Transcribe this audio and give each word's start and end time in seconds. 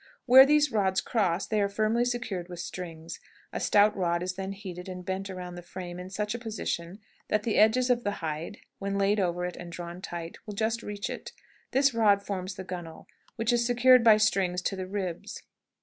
Where 0.25 0.47
these 0.47 0.71
rods 0.71 0.99
cross 0.99 1.45
they 1.45 1.61
are 1.61 1.69
firmly 1.69 2.05
secured 2.05 2.47
with 2.49 2.59
strings. 2.59 3.19
A 3.53 3.59
stout 3.59 3.95
rod 3.95 4.23
is 4.23 4.33
then 4.33 4.51
heated 4.53 4.89
and 4.89 5.05
bent 5.05 5.29
around 5.29 5.53
the 5.53 5.61
frame 5.61 5.99
in 5.99 6.09
such 6.09 6.33
a 6.33 6.39
position 6.39 6.97
that 7.27 7.43
the 7.43 7.57
edges 7.59 7.91
of 7.91 8.03
the 8.03 8.13
hide, 8.13 8.57
when 8.79 8.97
laid 8.97 9.19
over 9.19 9.45
it 9.45 9.55
and 9.57 9.71
drawn 9.71 10.01
tight, 10.01 10.39
will 10.47 10.55
just 10.55 10.81
reach 10.81 11.07
it. 11.07 11.33
This 11.69 11.93
rod 11.93 12.23
forms 12.23 12.55
the 12.55 12.63
gunwale, 12.63 13.07
which 13.35 13.53
is 13.53 13.63
secured 13.63 14.03
by 14.03 14.17
strings 14.17 14.63
to 14.63 14.75
the 14.75 14.87
ribs. 14.87 15.43